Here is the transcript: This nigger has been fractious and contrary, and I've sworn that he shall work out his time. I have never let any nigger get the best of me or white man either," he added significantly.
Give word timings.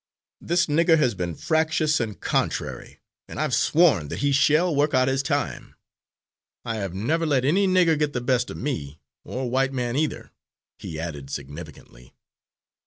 This 0.41 0.65
nigger 0.65 0.97
has 0.97 1.13
been 1.13 1.35
fractious 1.35 1.99
and 1.99 2.19
contrary, 2.19 2.99
and 3.27 3.39
I've 3.39 3.53
sworn 3.53 4.07
that 4.07 4.17
he 4.25 4.31
shall 4.31 4.75
work 4.75 4.95
out 4.95 5.07
his 5.07 5.21
time. 5.21 5.75
I 6.65 6.77
have 6.77 6.95
never 6.95 7.23
let 7.27 7.45
any 7.45 7.67
nigger 7.67 7.99
get 7.99 8.13
the 8.13 8.19
best 8.19 8.49
of 8.49 8.57
me 8.57 8.99
or 9.23 9.47
white 9.47 9.73
man 9.73 9.95
either," 9.95 10.31
he 10.79 10.99
added 10.99 11.29
significantly. 11.29 12.15